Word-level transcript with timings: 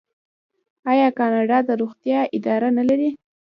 آیا 0.91 1.07
کاناډا 1.17 1.57
د 1.67 1.69
روغتیا 1.81 2.19
اداره 2.37 2.69
نلري؟ 2.77 3.09